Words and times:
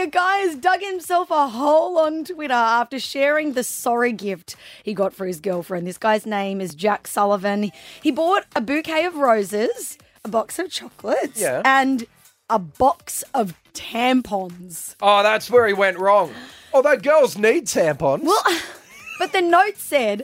A 0.00 0.06
guy 0.06 0.38
has 0.38 0.56
dug 0.56 0.80
himself 0.80 1.30
a 1.30 1.48
hole 1.48 1.98
on 1.98 2.24
Twitter 2.24 2.54
after 2.54 2.98
sharing 2.98 3.52
the 3.52 3.62
sorry 3.62 4.12
gift 4.12 4.56
he 4.82 4.94
got 4.94 5.12
for 5.12 5.26
his 5.26 5.40
girlfriend. 5.40 5.86
This 5.86 5.98
guy's 5.98 6.24
name 6.24 6.62
is 6.62 6.74
Jack 6.74 7.06
Sullivan. 7.06 7.70
He 8.02 8.10
bought 8.10 8.46
a 8.56 8.62
bouquet 8.62 9.04
of 9.04 9.16
roses, 9.16 9.98
a 10.24 10.28
box 10.28 10.58
of 10.58 10.70
chocolates, 10.70 11.38
Yeah. 11.38 11.60
and 11.66 12.06
a 12.48 12.58
box 12.58 13.24
of 13.34 13.52
tampons. 13.74 14.94
Oh, 15.02 15.22
that's 15.22 15.50
where 15.50 15.66
he 15.66 15.74
went 15.74 15.98
wrong. 15.98 16.32
Oh, 16.32 16.76
Although 16.76 16.96
girls 16.96 17.36
need 17.36 17.66
tampons. 17.66 18.22
Well, 18.22 18.42
but 19.18 19.32
the 19.32 19.42
note 19.42 19.76
said 19.76 20.22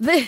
the 0.00 0.26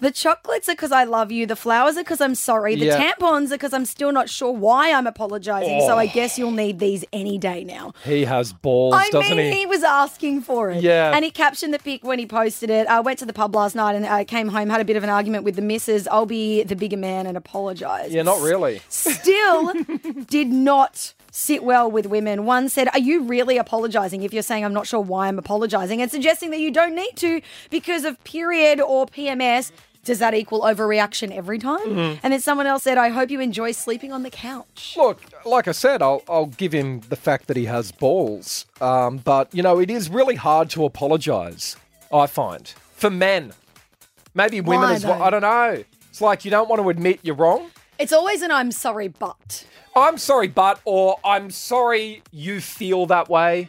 the 0.00 0.10
chocolates 0.10 0.68
are 0.68 0.72
because 0.72 0.92
I 0.92 1.04
love 1.04 1.30
you. 1.30 1.46
The 1.46 1.56
flowers 1.56 1.96
are 1.96 2.02
because 2.02 2.20
I'm 2.20 2.34
sorry. 2.34 2.74
The 2.74 2.86
Yeah. 2.86 3.12
tampons 3.12 3.46
are 3.48 3.54
because 3.54 3.72
I'm 3.72 3.84
still 3.84 4.12
not 4.12 4.28
sure 4.28 4.50
why 4.52 4.92
I'm 4.92 5.06
apologizing. 5.06 5.80
So 5.82 5.96
I 5.98 6.04
Oh. 6.06 6.10
guess 6.12 6.38
you'll 6.38 6.50
need 6.50 6.78
these 6.78 7.04
any 7.12 7.38
day 7.38 7.64
now. 7.64 7.92
he 8.04 8.24
has 8.24 8.52
balls, 8.52 8.94
I 8.94 9.08
doesn't 9.10 9.36
mean, 9.36 9.52
he? 9.52 9.60
he 9.60 9.66
was 9.66 9.82
asking 9.82 10.42
for 10.42 10.70
it. 10.70 10.82
Yeah. 10.82 11.12
And 11.14 11.24
he 11.24 11.30
captioned 11.30 11.72
the 11.74 11.78
pic 11.78 12.04
when 12.04 12.18
he 12.18 12.26
posted 12.26 12.70
it. 12.70 12.86
I 12.88 13.00
went 13.00 13.18
to 13.20 13.26
the 13.26 13.32
pub 13.32 13.54
last 13.54 13.74
night 13.76 13.94
and 13.94 14.06
I 14.06 14.24
came 14.24 14.48
home, 14.48 14.68
had 14.70 14.80
a 14.80 14.84
bit 14.84 14.96
of 14.96 15.04
an 15.04 15.10
argument 15.10 15.44
with 15.44 15.56
the 15.56 15.62
missus. 15.62 16.08
I'll 16.10 16.26
be 16.26 16.62
the 16.64 16.76
bigger 16.76 16.96
man 16.96 17.26
and 17.26 17.36
apologize. 17.36 18.12
Yeah, 18.12 18.22
not 18.22 18.40
really. 18.40 18.80
Still 18.88 19.72
did 20.28 20.48
not 20.48 21.14
sit 21.32 21.62
well 21.62 21.90
with 21.90 22.06
women. 22.06 22.44
One 22.44 22.68
said, 22.68 22.88
Are 22.92 22.98
you 22.98 23.22
really 23.22 23.56
apologizing 23.56 24.22
if 24.22 24.32
you're 24.32 24.42
saying 24.42 24.64
I'm 24.64 24.72
not 24.74 24.86
sure 24.86 25.00
why 25.00 25.28
I'm 25.28 25.38
apologizing? 25.38 26.02
And 26.02 26.10
suggesting 26.10 26.50
that 26.50 26.58
you 26.60 26.70
don't 26.70 26.94
need 26.94 27.12
to 27.16 27.40
because 27.70 28.04
of 28.04 28.22
period 28.24 28.80
or 28.80 29.06
PMS. 29.06 29.70
Does 30.04 30.18
that 30.18 30.32
equal 30.34 30.62
overreaction 30.62 31.30
every 31.30 31.58
time? 31.58 31.78
Mhm. 31.86 32.20
And 32.22 32.32
then 32.32 32.40
someone 32.40 32.66
else 32.66 32.82
said, 32.84 32.96
I 32.96 33.10
hope 33.10 33.30
you 33.30 33.38
enjoy 33.40 33.72
sleeping 33.72 34.12
on 34.12 34.22
the 34.22 34.30
couch. 34.30 34.94
Look, 34.96 35.20
like 35.44 35.68
I 35.68 35.72
said, 35.72 36.00
I'll, 36.00 36.22
I'll 36.28 36.46
give 36.46 36.72
him 36.72 37.00
the 37.10 37.16
fact 37.16 37.48
that 37.48 37.56
he 37.56 37.66
has 37.66 37.92
balls. 37.92 38.64
Um, 38.80 39.18
but, 39.18 39.54
you 39.54 39.62
know, 39.62 39.78
it 39.78 39.90
is 39.90 40.08
really 40.08 40.36
hard 40.36 40.70
to 40.70 40.84
apologise, 40.86 41.76
I 42.12 42.26
find. 42.26 42.66
For 42.96 43.10
men. 43.10 43.52
Maybe 44.34 44.60
women 44.62 44.88
Why, 44.88 44.94
as 44.94 45.04
well. 45.04 45.18
though? 45.18 45.24
I 45.24 45.30
don't 45.30 45.42
know. 45.42 45.84
It's 46.08 46.20
like 46.22 46.44
you 46.46 46.50
don't 46.50 46.68
want 46.68 46.80
to 46.80 46.88
admit 46.88 47.20
you're 47.22 47.34
wrong. 47.34 47.70
It's 47.98 48.12
always 48.12 48.40
an 48.40 48.50
I'm 48.50 48.72
sorry, 48.72 49.08
but. 49.08 49.66
I'm 49.94 50.16
sorry, 50.16 50.48
but, 50.48 50.80
or 50.86 51.18
I'm 51.24 51.50
sorry 51.50 52.22
you 52.32 52.60
feel 52.62 53.04
that 53.06 53.28
way. 53.28 53.68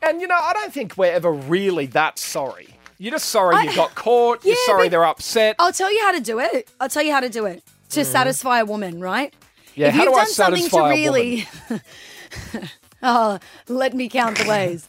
And, 0.00 0.20
you 0.20 0.28
know, 0.28 0.38
I 0.40 0.52
don't 0.54 0.72
think 0.72 0.96
we're 0.96 1.12
ever 1.12 1.30
really 1.32 1.86
that 1.86 2.18
sorry. 2.18 2.68
You're 2.98 3.12
just 3.12 3.28
sorry 3.28 3.64
you 3.64 3.74
got 3.76 3.94
caught. 3.94 4.44
You're 4.44 4.56
sorry 4.66 4.88
they're 4.88 5.04
upset. 5.04 5.56
I'll 5.58 5.72
tell 5.72 5.92
you 5.92 6.00
how 6.02 6.12
to 6.12 6.20
do 6.20 6.38
it. 6.40 6.68
I'll 6.80 6.88
tell 6.88 7.02
you 7.04 7.12
how 7.12 7.20
to 7.20 7.28
do 7.28 7.46
it 7.46 7.62
to 7.90 8.00
Mhm. 8.00 8.04
satisfy 8.06 8.58
a 8.60 8.64
woman, 8.64 9.00
right? 9.00 9.32
Yeah, 9.74 9.88
if 9.88 9.94
how 9.94 10.02
you've 10.04 10.12
do 10.14 10.18
I 10.18 10.24
done 10.24 10.32
something 10.32 10.64
to 10.64 10.70
satisfy 10.70 10.88
really, 10.90 11.48
oh, 13.02 13.38
let 13.68 13.94
me 13.94 14.08
count 14.08 14.38
the 14.38 14.48
ways. 14.48 14.88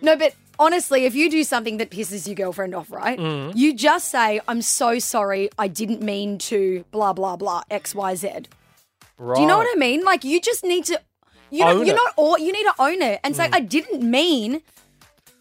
no, 0.00 0.16
but 0.16 0.34
honestly, 0.58 1.04
if 1.04 1.14
you 1.14 1.30
do 1.30 1.44
something 1.44 1.76
that 1.76 1.90
pisses 1.90 2.26
your 2.26 2.34
girlfriend 2.34 2.74
off, 2.74 2.90
right? 2.90 3.18
Mhm. 3.18 3.52
You 3.54 3.74
just 3.74 4.10
say, 4.10 4.40
"I'm 4.48 4.62
so 4.62 4.98
sorry. 4.98 5.50
I 5.58 5.68
didn't 5.68 6.02
mean 6.02 6.38
to." 6.38 6.84
Blah 6.90 7.12
blah 7.12 7.36
blah. 7.36 7.62
X 7.70 7.94
Y 7.94 8.14
Z. 8.14 8.28
Right. 9.18 9.34
Do 9.36 9.42
you 9.42 9.46
know 9.46 9.58
what 9.58 9.68
I 9.70 9.76
mean? 9.76 10.02
Like 10.04 10.24
you 10.24 10.40
just 10.40 10.64
need 10.64 10.86
to. 10.86 10.98
You 11.50 11.64
don't, 11.64 11.84
you're 11.84 11.94
it. 11.94 11.98
not 11.98 12.14
all. 12.16 12.38
You 12.38 12.52
need 12.52 12.62
to 12.64 12.74
own 12.78 13.02
it 13.02 13.20
and 13.24 13.36
say, 13.36 13.48
Mm. 13.48 13.54
"I 13.54 13.60
didn't 13.60 14.02
mean 14.02 14.62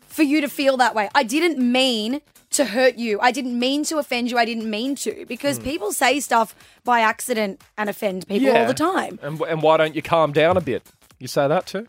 for 0.10 0.24
you 0.24 0.42
to 0.42 0.50
feel 0.50 0.78
that 0.78 0.94
way. 0.96 1.10
I 1.16 1.24
didn't 1.24 1.58
mean." 1.60 2.22
To 2.54 2.66
hurt 2.66 2.96
you. 2.96 3.20
I 3.22 3.32
didn't 3.32 3.60
mean 3.60 3.84
to 3.86 4.00
offend 4.00 4.32
you. 4.32 4.38
I 4.40 4.44
didn't 4.44 4.68
mean 4.68 4.96
to. 5.06 5.24
Because 5.28 5.60
Mm. 5.60 5.64
people 5.66 5.92
say 5.92 6.20
stuff 6.20 6.56
by 6.84 7.02
accident 7.02 7.62
and 7.78 7.88
offend 7.92 8.28
people 8.28 8.50
all 8.58 8.66
the 8.66 8.74
time. 8.74 9.20
And, 9.22 9.40
and 9.42 9.62
why 9.62 9.78
don't 9.78 9.94
you 9.96 10.02
calm 10.02 10.34
down 10.34 10.58
a 10.58 10.62
bit? 10.62 10.82
You 11.20 11.28
say 11.28 11.48
that 11.48 11.68
too? 11.68 11.86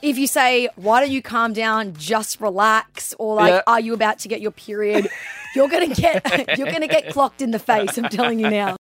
if 0.00 0.16
you 0.18 0.26
say, 0.26 0.68
"Why 0.76 1.00
don't 1.00 1.10
you 1.10 1.20
calm 1.22 1.52
down? 1.52 1.92
Just 1.98 2.40
relax," 2.40 3.14
or 3.18 3.34
like, 3.36 3.50
Yeah. 3.52 3.60
"Are 3.66 3.80
you 3.80 3.92
about 3.94 4.18
to 4.20 4.28
get 4.28 4.40
your 4.40 4.50
period?" 4.52 5.08
You're 5.54 5.68
gonna 5.68 5.94
get 5.94 6.14
you're 6.58 6.70
gonna 6.72 6.88
get 6.88 7.10
clocked 7.12 7.40
in 7.40 7.50
the 7.52 7.58
face. 7.60 7.96
I'm 7.98 8.08
telling 8.08 8.40
you 8.40 8.48
now. 8.50 8.72